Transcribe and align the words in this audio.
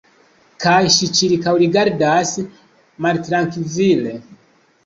Kaj 0.63 0.77
ŝi 0.95 1.09
ĉirkaŭrigardadis 1.19 2.33
maltrankvile. 3.07 4.19